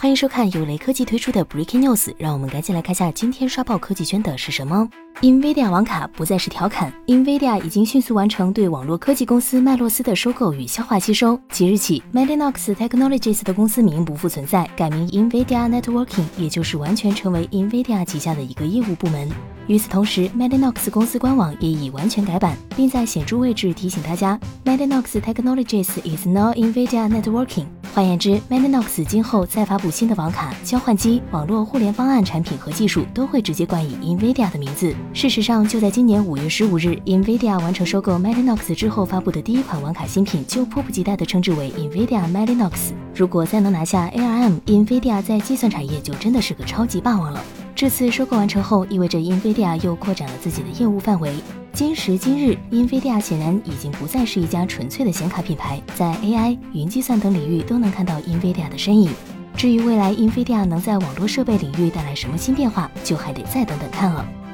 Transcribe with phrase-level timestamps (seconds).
[0.00, 4.88] 欢迎收看由雷科技推出的 Breaking News，让我们赶紧来看下今天刷爆科技圈的是什么。
[5.20, 11.38] NVIDIA 网卡不再是调侃，NVIDIA 已经迅速完成对网络科技公司麦洛斯的收购与消化吸收。
[11.50, 19.28] 即日起，Mellanox Technologies 的公司名不复存在，改名 NVIDIA Networking，也就是完全成为 NVIDIA 旗下的一个业务部门。
[19.66, 27.66] 与此同时，Mellanox 公司官网也已完全改版，并在显著位置提醒大家：Mellanox Technologies is now NVIDIA Networking。
[27.92, 34.94] 换言之，Madinox 今后再发布新的网卡、交换机、网络互联方案产品和技术，都会直接冠以 NVIDIA 的名字。
[35.12, 42.92] 事实上，就在今年五月十五日，NVIDIA 完成收购 Madinox 之后发布的第一款网卡新品，就迫不及待地称之为 NVIDIA Madinox。
[43.12, 47.42] 如果再能拿下 ARM，NVIDIA 在计算产业就真的是个超级霸王了。
[47.80, 51.32] 这次收购完成后，意味着 NVIDIA 又扩展了自己的业务范围。
[51.72, 59.10] 今时今日，NVIDIA 显然已经不再是一家纯粹的显卡品牌，在 AI、云计算等领域都能看到 NVIDIA 的身影。
[59.56, 64.28] 至于未来 NVIDIA 能在网络设备领域带来什么新变化，就还得再等等看了。